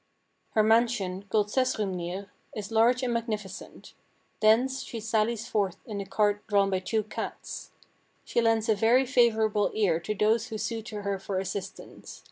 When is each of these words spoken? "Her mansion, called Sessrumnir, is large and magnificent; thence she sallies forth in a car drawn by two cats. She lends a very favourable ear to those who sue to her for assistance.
"Her 0.53 0.63
mansion, 0.63 1.25
called 1.29 1.49
Sessrumnir, 1.51 2.29
is 2.55 2.71
large 2.71 3.03
and 3.03 3.13
magnificent; 3.13 3.93
thence 4.39 4.81
she 4.81 4.99
sallies 4.99 5.47
forth 5.47 5.77
in 5.85 6.01
a 6.01 6.07
car 6.07 6.41
drawn 6.47 6.71
by 6.71 6.79
two 6.79 7.03
cats. 7.03 7.69
She 8.25 8.41
lends 8.41 8.67
a 8.67 8.73
very 8.73 9.05
favourable 9.05 9.69
ear 9.75 9.99
to 9.99 10.15
those 10.15 10.47
who 10.47 10.57
sue 10.57 10.81
to 10.81 11.03
her 11.03 11.19
for 11.19 11.37
assistance. 11.37 12.19